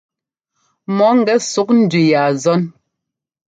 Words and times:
Mɔ 0.95 1.07
ŋgɛ 1.17 1.33
ɛsuk 1.39 1.69
ndʉ 1.81 2.01
ya 2.11 2.21
zɔ́n. 2.43 2.61